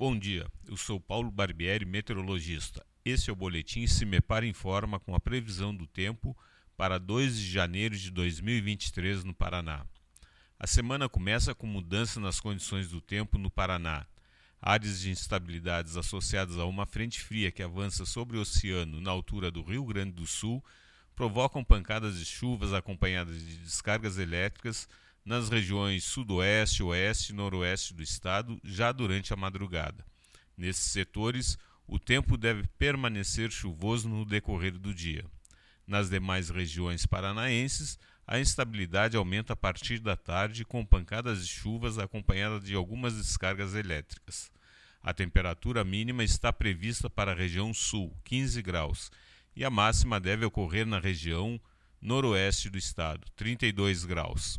[0.00, 2.82] Bom dia, eu sou Paulo Barbieri, meteorologista.
[3.04, 6.34] Esse é o boletim Se Me Para Informa com a previsão do tempo
[6.74, 9.84] para 2 de janeiro de 2023 no Paraná.
[10.58, 14.06] A semana começa com mudança nas condições do tempo no Paraná.
[14.58, 19.50] Áreas de instabilidades associadas a uma frente fria que avança sobre o oceano na altura
[19.50, 20.64] do Rio Grande do Sul
[21.14, 24.88] provocam pancadas de chuvas acompanhadas de descargas elétricas
[25.30, 30.04] nas regiões sudoeste, oeste e noroeste do estado já durante a madrugada.
[30.56, 35.24] Nesses setores, o tempo deve permanecer chuvoso no decorrer do dia.
[35.86, 41.96] Nas demais regiões paranaenses, a instabilidade aumenta a partir da tarde com pancadas de chuvas
[41.96, 44.50] acompanhadas de algumas descargas elétricas.
[45.00, 49.12] A temperatura mínima está prevista para a região sul, 15 graus,
[49.54, 51.60] e a máxima deve ocorrer na região
[52.02, 54.58] noroeste do estado, 32 graus.